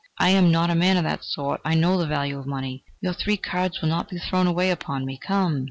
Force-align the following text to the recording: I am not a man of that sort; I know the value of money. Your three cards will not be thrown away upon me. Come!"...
I 0.17 0.29
am 0.31 0.51
not 0.51 0.71
a 0.71 0.73
man 0.73 0.97
of 0.97 1.03
that 1.03 1.23
sort; 1.23 1.61
I 1.63 1.75
know 1.75 1.95
the 1.95 2.07
value 2.07 2.39
of 2.39 2.47
money. 2.47 2.83
Your 3.01 3.13
three 3.13 3.37
cards 3.37 3.81
will 3.81 3.89
not 3.89 4.09
be 4.09 4.17
thrown 4.17 4.47
away 4.47 4.71
upon 4.71 5.05
me. 5.05 5.19
Come!"... 5.19 5.59